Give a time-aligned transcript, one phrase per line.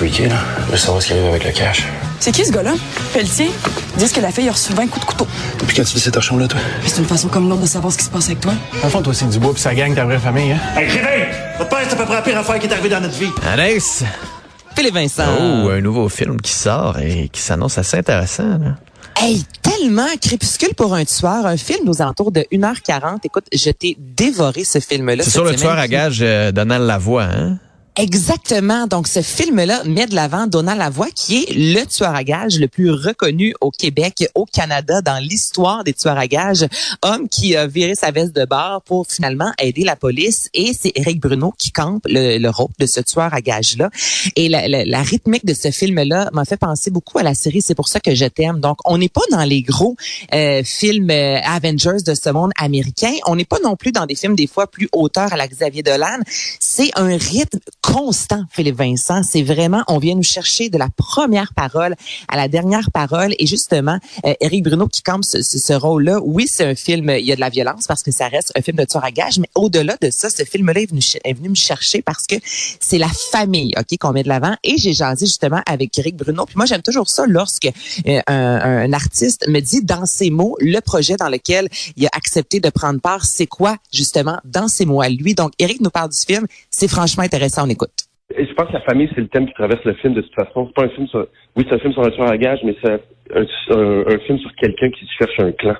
[0.00, 0.36] Là.
[0.66, 1.84] Je veux savoir ce qui arrive avec le cash.
[2.20, 2.74] C'est qui ce gars-là?
[3.12, 3.50] Pelletier?
[3.94, 5.26] Ils disent que la fille a reçu 20 coups de couteau.
[5.58, 6.60] Depuis quand tu vis cette chambre-là, toi?
[6.86, 8.52] C'est une façon comme l'autre de savoir ce qui se passe avec toi.
[8.84, 10.58] En fond, toi, c'est Dubois puis sa gang, ta vraie famille, hein?
[10.76, 11.26] Hey, Réveil!
[11.58, 13.30] Votre père, c'est à peu près la pire affaire qui est arrivée dans notre vie.
[13.44, 14.04] Alex!
[14.76, 15.24] Philippe Vincent.
[15.40, 18.56] Oh, un nouveau film qui sort et qui s'annonce assez intéressant.
[18.58, 18.76] Là.
[19.20, 23.16] Hey, tellement crépuscule pour un tueur, un film aux alentours de 1h40.
[23.24, 25.24] Écoute, je t'ai dévoré ce film-là.
[25.24, 27.58] C'est sur le tueur à gage euh, Donald Lavoie, hein?
[27.98, 28.86] Exactement.
[28.86, 32.68] Donc, ce film-là met de l'avant Donald Lavoie, qui est le tueur à gages le
[32.68, 36.64] plus reconnu au Québec, au Canada, dans l'histoire des tueurs à gages.
[37.02, 40.48] Homme qui a viré sa veste de bar pour finalement aider la police.
[40.54, 43.90] Et c'est Éric Bruno qui campe le, le, rôle de ce tueur à gages-là.
[44.36, 47.62] Et la, la, la, rythmique de ce film-là m'a fait penser beaucoup à la série
[47.62, 48.60] C'est pour ça que je t'aime.
[48.60, 49.96] Donc, on n'est pas dans les gros
[50.32, 53.12] euh, films euh, Avengers de ce monde américain.
[53.26, 55.82] On n'est pas non plus dans des films des fois plus auteurs à la Xavier
[55.82, 56.20] Dolan.
[56.60, 57.58] C'est un rythme
[57.92, 59.22] constant, Philippe Vincent.
[59.22, 61.94] C'est vraiment, on vient nous chercher de la première parole
[62.28, 63.34] à la dernière parole.
[63.38, 67.10] Et justement, euh, Éric Bruno qui campe ce, ce, ce rôle-là, oui, c'est un film,
[67.10, 69.10] il y a de la violence parce que ça reste un film de tueur à
[69.10, 72.36] gage, mais au-delà de ça, ce film-là est venu, est venu me chercher parce que
[72.80, 74.54] c'est la famille, OK, qu'on met de l'avant.
[74.64, 76.44] Et j'ai jasé justement avec Éric Bruno.
[76.44, 77.70] Puis moi, j'aime toujours ça lorsque
[78.06, 82.10] euh, un, un artiste me dit dans ses mots le projet dans lequel il a
[82.12, 85.34] accepté de prendre part, c'est quoi justement dans ses mots à lui.
[85.34, 86.46] Donc, Éric nous parle du film.
[86.70, 87.66] C'est franchement intéressant.
[88.36, 90.34] Et je pense que la famille, c'est le thème qui traverse le film de toute
[90.34, 90.66] façon.
[90.66, 91.26] C'est pas un film sur,
[91.56, 93.00] oui, c'est un film sur un tueur à gage, mais c'est
[93.34, 95.76] un, film sur quelqu'un qui cherche un clan.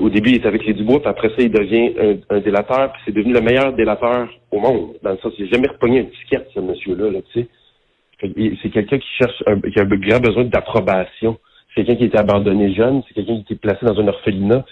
[0.00, 1.94] Au début, il est avec les Dubois, puis après ça, il devient
[2.30, 4.94] un, délateur, puis c'est devenu le meilleur délateur au monde.
[5.02, 7.48] Dans le sens, il n'a jamais repogné une disquette, ce monsieur-là, là, tu sais.
[8.20, 11.38] C'est quelqu'un qui cherche, un, qui a un grand besoin d'approbation.
[11.68, 14.08] C'est quelqu'un qui a été abandonné jeune, c'est quelqu'un qui a été placé dans un
[14.08, 14.64] orphelinat.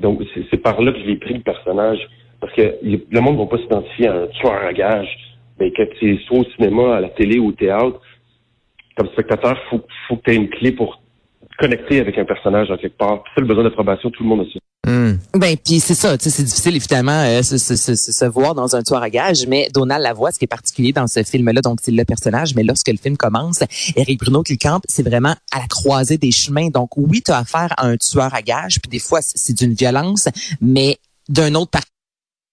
[0.00, 2.00] Donc, c'est par là que je l'ai pris, le personnage.
[2.40, 5.08] Parce que le monde ne va pas s'identifier à un tueur à gage
[5.60, 8.00] mais quand c'est soit au cinéma, à la télé ou au théâtre,
[8.96, 11.00] comme spectateur, faut, faut que tu aies une clé pour
[11.58, 13.24] connecter avec un personnage en quelque part.
[13.34, 14.58] C'est le besoin d'approbation, tout le monde a ça.
[14.86, 15.18] Mm.
[15.34, 18.82] Ben puis c'est ça, c'est difficile évidemment euh, se, se, se, se, voir dans un
[18.82, 21.90] tueur à gage, mais Donald Lavoie, ce qui est particulier dans ce film-là, donc c'est
[21.90, 23.64] le personnage, mais lorsque le film commence,
[23.96, 26.68] Eric Bruno qui campe, c'est vraiment à la croisée des chemins.
[26.68, 29.74] Donc oui, tu as affaire à un tueur à gage, puis des fois c'est d'une
[29.74, 30.28] violence,
[30.60, 30.96] mais
[31.28, 31.88] d'un autre parti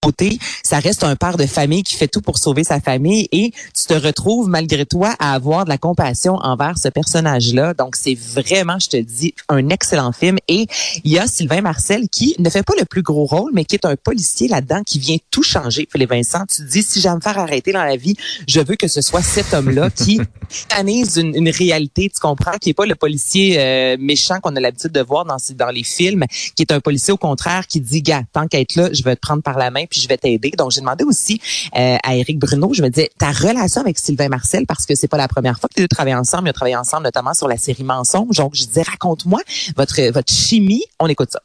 [0.00, 3.50] côté, ça reste un père de famille qui fait tout pour sauver sa famille et
[3.74, 7.74] tu te retrouves malgré toi à avoir de la compassion envers ce personnage-là.
[7.74, 10.38] Donc c'est vraiment, je te dis, un excellent film.
[10.48, 10.66] Et
[11.04, 13.74] il y a Sylvain Marcel qui ne fait pas le plus gros rôle, mais qui
[13.74, 15.88] est un policier là-dedans qui vient tout changer.
[15.90, 18.76] Philippe Vincent, tu te dis, si j'aime me faire arrêter dans la vie, je veux
[18.76, 20.20] que ce soit cet homme-là qui
[20.70, 24.92] analyse une, réalité, tu comprends, qui est pas le policier euh, méchant qu'on a l'habitude
[24.92, 26.24] de voir dans, dans les films,
[26.54, 29.16] qui est un policier au contraire qui dit, gars, tant qu'à être là, je vais
[29.16, 30.50] te prendre par la main puis je vais t'aider.
[30.56, 31.40] Donc, j'ai demandé aussi
[31.76, 35.08] euh, à Éric Bruno, je me disais, ta relation avec Sylvain Marcel, parce que c'est
[35.08, 37.48] pas la première fois que les deux travaillent ensemble, ils ont travaillé ensemble notamment sur
[37.48, 38.36] la série Mensonge.
[38.36, 39.40] Donc, je disais, raconte-moi
[39.76, 40.82] votre, votre chimie.
[41.00, 41.40] On écoute ça.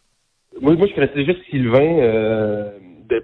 [0.62, 2.69] Moi, moi je connaissais juste Sylvain euh,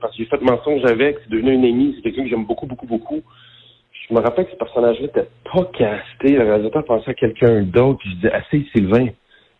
[0.01, 2.65] parce que j'ai fait Mensonge avec, c'est devenu un ami, c'est quelqu'un que j'aime beaucoup,
[2.65, 3.21] beaucoup, beaucoup.
[4.09, 6.37] Je me rappelle que ce personnage-là n'était pas casté.
[6.37, 7.99] Le réalisateur pensait à quelqu'un d'autre.
[8.05, 9.07] Je disais, assez Sylvain.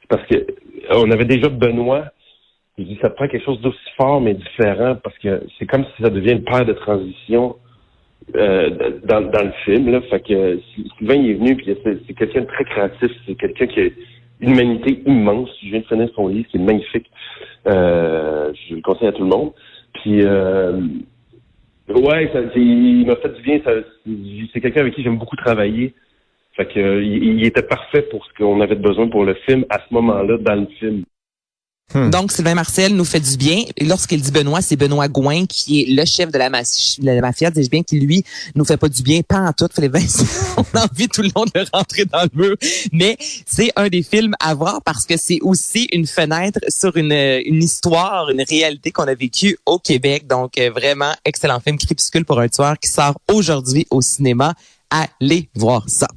[0.02, 0.48] C'est parce que
[0.92, 2.06] on avait déjà Benoît
[2.78, 6.04] je dis, ça prend quelque chose d'aussi fort, mais différent, parce que c'est comme si
[6.04, 7.56] ça devient une paire de transition
[8.36, 8.70] euh,
[9.06, 9.90] dans, dans le film.
[9.90, 10.02] Là.
[10.02, 10.60] Fait que
[10.98, 13.84] Sylvain il est venu, puis c'est quelqu'un de très créatif, c'est quelqu'un qui a
[14.42, 15.50] une humanité immense.
[15.64, 17.10] Je viens de finir son livre, qui est magnifique.
[17.68, 19.54] Euh, je le conseille à tout le monde.
[19.94, 20.80] Puis euh,
[21.90, 23.60] ouais, il m'a fait du bien.
[24.54, 25.96] C'est quelqu'un avec qui j'aime beaucoup travailler.
[26.56, 29.94] Fait que il était parfait pour ce qu'on avait besoin pour le film à ce
[29.94, 31.04] moment-là dans le film.
[31.94, 32.10] Hmm.
[32.10, 33.64] Donc, Sylvain Marcel nous fait du bien.
[33.80, 37.22] Lorsqu'il dit Benoît, c'est Benoît Gouin, qui est le chef de la, ma de la
[37.22, 38.26] mafia, dis bien, qui, lui,
[38.56, 39.70] nous fait pas du bien, pas en tout.
[39.78, 42.56] On a envie tout le monde de rentrer dans le mur.
[42.92, 47.14] Mais c'est un des films à voir parce que c'est aussi une fenêtre sur une,
[47.14, 50.28] une histoire, une réalité qu'on a vécue au Québec.
[50.28, 54.56] Donc, euh, vraiment, excellent film, Crépuscule pour un tueur, qui sort aujourd'hui au cinéma.
[54.90, 56.08] Allez voir ça.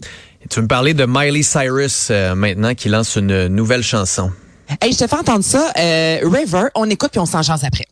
[0.43, 4.33] Et tu veux me parler de Miley Cyrus euh, maintenant, qui lance une nouvelle chanson.
[4.81, 5.73] Hey, je te fais entendre ça.
[5.77, 7.87] Euh, River, on écoute puis on s'en après.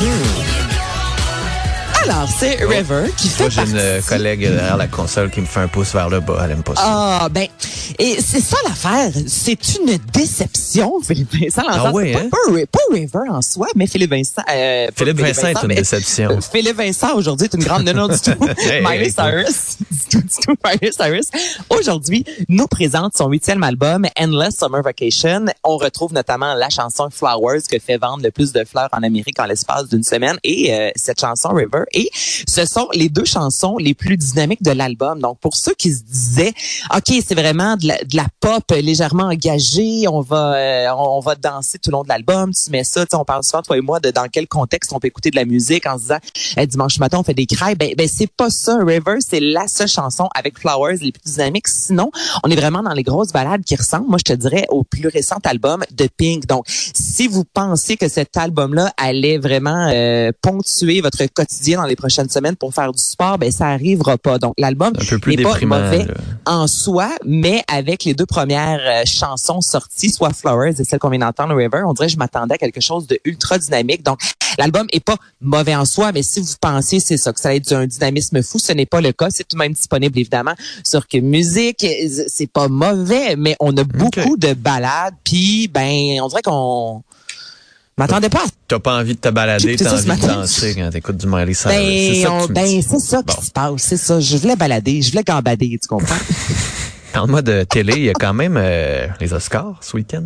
[0.00, 0.42] Hmm.
[2.04, 2.68] Alors, c'est oh.
[2.68, 5.92] River qui fait Moi, j'ai une collègue derrière la console qui me fait un pouce
[5.92, 6.40] vers le bas.
[6.44, 6.82] Elle aime pas ça.
[6.84, 7.46] Ah, ben,
[7.98, 9.12] et c'est ça l'affaire.
[9.26, 11.62] C'est une déception, Philippe Vincent.
[11.68, 12.28] Ah oui, pas, hein?
[12.30, 14.42] pas Ri- pas River en soi, mais Philippe Vincent.
[14.52, 16.40] euh, Philippe Vincent est une déception.
[16.52, 18.32] Philippe Vincent, aujourd'hui, est une grande non, non, du tout.
[18.58, 21.26] Hey, Miley Cyrus, du tout, du tout, Miley Cyrus,
[21.70, 25.46] aujourd'hui, nous présente son huitième album, Endless Summer Vacation.
[25.64, 29.38] On retrouve notamment la chanson Flowers, que fait vendre le plus de fleurs en Amérique
[29.40, 31.84] en l'espace d'une semaine, et euh, cette chanson River.
[31.92, 35.20] Et ce sont les deux chansons les plus dynamiques de l'album.
[35.20, 36.52] Donc, pour ceux qui se disaient,
[36.94, 41.34] OK, c'est vraiment de la, de la pop légèrement engagée, on va, euh, on va
[41.34, 43.76] danser tout le long de l'album, tu mets ça, tu sais, on parle souvent, toi
[43.76, 46.18] et moi, de dans quel contexte on peut écouter de la musique en se disant,
[46.56, 47.74] Eh, dimanche matin, on fait des crailles.
[47.74, 48.78] Ben, ben c'est pas ça.
[48.84, 51.68] River, c'est la seule chanson avec Flowers les plus dynamiques.
[51.68, 52.10] Sinon,
[52.44, 55.08] on est vraiment dans les grosses balades qui ressemblent, moi, je te dirais, au plus
[55.08, 56.46] récent album de Pink.
[56.46, 61.96] Donc, si vous pensez que cet album-là allait vraiment euh, ponctuer votre quotidien dans les
[61.96, 64.38] prochaines semaines pour faire du sport, ben ça arrivera pas.
[64.38, 64.92] Donc, l'album
[65.26, 66.14] n'est pas mauvais là.
[66.46, 71.08] en soi, mais avec les deux premières euh, chansons sorties, soit Flowers et celle qu'on
[71.08, 74.02] vient d'entendre, River, on dirait que je m'attendais à quelque chose de ultra dynamique.
[74.02, 74.20] Donc,
[74.58, 77.58] l'album est pas mauvais en soi, mais si vous pensiez c'est ça, que ça allait
[77.58, 79.28] être un dynamisme fou, ce n'est pas le cas.
[79.30, 80.54] C'est tout de même disponible, évidemment,
[80.84, 81.86] sur que musique,
[82.28, 87.02] c'est pas mauvais, mais on a beaucoup de balades, puis ben, on dirait qu'on
[87.96, 91.18] m'attendais pas T'as pas envie de te balader, t'as ça envie de danser quand t'écoutes
[91.18, 91.74] du Miley Cyrus.
[91.74, 93.34] c'est ben, ça ben, c'est ça Bon.
[93.34, 94.18] qui se passe, c'est ça.
[94.18, 96.14] Je voulais balader, je voulais gambader, tu comprends?
[97.12, 100.24] Parle-moi de télé, il y a quand même euh, les Oscars ce week-end.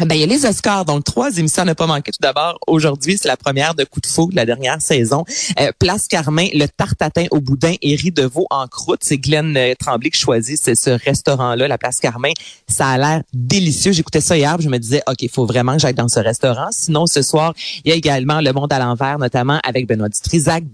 [0.00, 2.10] Ben, il y a les Oscars, donc trois émissions à ne pas manquer.
[2.10, 5.24] Tout d'abord, aujourd'hui, c'est la première de Coup de fou de la dernière saison.
[5.60, 9.00] Euh, Place Carmin, le tartatin au boudin et riz de veau en croûte.
[9.02, 12.32] C'est Glenn euh, Tremblay qui choisit ce restaurant-là, la Place Carmin.
[12.66, 13.92] Ça a l'air délicieux.
[13.92, 16.68] J'écoutais ça hier, je me disais, OK, il faut vraiment que j'aille dans ce restaurant.
[16.70, 17.52] Sinon, ce soir,
[17.84, 20.64] il y a également Le Monde à l'envers, notamment avec Benoît Dutrisac,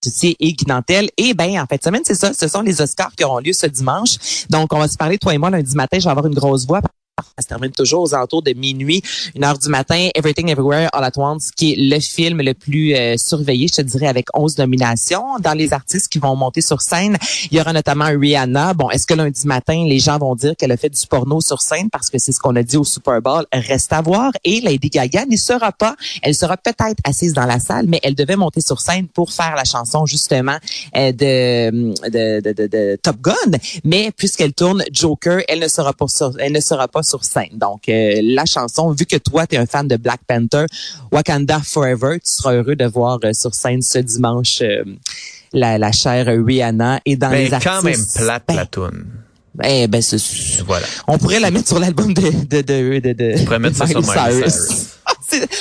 [0.00, 1.10] Tutier et Guy Nantel.
[1.16, 2.32] Et ben en fait semaine, c'est ça.
[2.32, 4.46] Ce sont les Oscars qui auront lieu ce dimanche.
[4.48, 5.98] Donc, on va se parler, toi et moi, lundi matin.
[5.98, 6.80] Je vais avoir une grosse voix.
[7.36, 9.02] Ça se termine toujours aux alentours de minuit,
[9.34, 10.08] une heure du matin.
[10.14, 13.82] Everything Everywhere All at Once, qui est le film le plus euh, surveillé, je te
[13.82, 15.38] dirais, avec 11 nominations.
[15.40, 17.16] Dans les artistes qui vont monter sur scène,
[17.50, 18.74] il y aura notamment Rihanna.
[18.74, 21.60] Bon, est-ce que lundi matin, les gens vont dire qu'elle a fait du porno sur
[21.60, 21.90] scène?
[21.90, 23.44] Parce que c'est ce qu'on a dit au Super Bowl?
[23.52, 24.32] Reste à voir.
[24.44, 25.96] Et Lady Gaga n'y sera pas.
[26.22, 29.54] Elle sera peut-être assise dans la salle, mais elle devait monter sur scène pour faire
[29.56, 30.56] la chanson, justement,
[30.96, 31.70] euh, de,
[32.08, 33.34] de, de, de, Top Gun.
[33.84, 37.54] Mais puisqu'elle tourne Joker, elle ne sera pas sur, elle ne sera pas sur scène.
[37.66, 40.66] Donc, euh, la chanson, vu que toi, tu es un fan de Black Panther,
[41.12, 44.84] Wakanda Forever, tu seras heureux de voir euh, sur scène ce dimanche euh,
[45.52, 47.00] la, la chère Rihanna.
[47.04, 47.72] Et dans Mais les artistes...
[47.74, 49.04] quand même plate ben, la toune.
[49.64, 50.86] eh ben, c'est- Voilà.
[51.08, 54.88] on pourrait la mettre sur l'album de, de, de, de, de Miley Cyrus.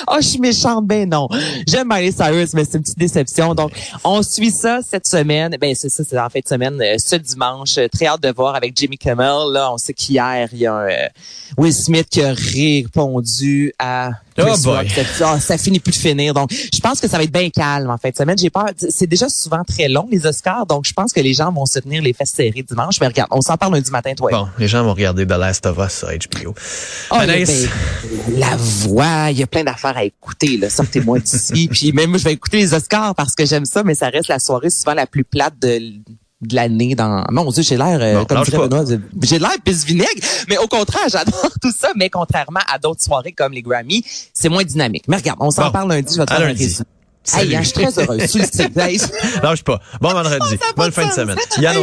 [0.08, 1.28] Oh, je suis méchante, ben non.
[1.68, 3.54] J'aime Miley Cyrus, mais c'est une petite déception.
[3.56, 3.72] Donc,
[4.04, 5.56] on suit ça cette semaine.
[5.60, 7.78] Ben, c'est ça, c'est en fin de semaine, euh, ce dimanche.
[7.78, 9.52] Euh, Très hâte de voir avec Jimmy Kimmel.
[9.52, 11.08] Là, on sait qu'hier, il y a un, euh,
[11.58, 14.78] Will Smith qui a répondu à Oh Chris boy.
[14.78, 14.88] Rock.
[14.90, 16.34] Ça, ah, ça finit plus de finir.
[16.34, 18.38] Donc, je pense que ça va être bien calme en fin de semaine.
[18.38, 18.66] J'ai peur.
[18.78, 20.66] C'est déjà souvent très long, les Oscars.
[20.66, 23.00] Donc, je pense que les gens vont se tenir les fesses serrées dimanche.
[23.02, 24.32] Mais regarde, on s'en parle lundi matin, toi.
[24.32, 26.54] Bon, les gens vont regarder The Last of Us HBO.
[27.12, 27.46] Oh, ben,
[28.38, 30.58] la voix, il y a plein d'affaires à écouter.
[30.58, 30.70] Là.
[30.70, 31.68] Sortez-moi d'ici.
[31.72, 34.40] Puis même, je vais écouter les Oscars parce que j'aime ça, mais ça reste la
[34.40, 35.80] soirée souvent la plus plate de,
[36.42, 36.96] de l'année.
[36.96, 38.58] Dans Mon Dieu, j'ai l'air, euh, comme dirait.
[38.68, 38.84] Benoît,
[39.24, 40.10] j'ai l'air pisse vinaigre.
[40.50, 41.90] Mais au contraire, j'adore tout ça.
[41.96, 44.04] Mais contrairement à d'autres soirées comme les Grammy,
[44.34, 45.04] c'est moins dynamique.
[45.08, 45.72] Mais regarde, on s'en Bon.
[45.72, 46.14] parle lundi.
[46.14, 46.64] Je vais te faire un lundi.
[46.64, 46.86] résumé.
[47.32, 48.36] Hey, hein, je suis très heureuse.
[48.78, 49.00] Hey,
[49.44, 49.80] lâche pas.
[50.02, 50.58] Bon vendredi.
[50.76, 51.38] Bonne fin de semaine.
[51.60, 51.76] Yann.